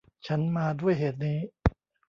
[0.27, 1.39] ฉันมาด้วยเหตุนี้